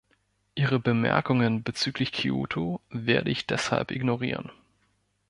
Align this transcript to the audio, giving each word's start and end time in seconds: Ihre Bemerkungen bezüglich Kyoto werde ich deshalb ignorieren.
Ihre 0.55 0.79
Bemerkungen 0.79 1.61
bezüglich 1.61 2.11
Kyoto 2.11 2.81
werde 2.89 3.29
ich 3.29 3.45
deshalb 3.45 3.91
ignorieren. 3.91 4.51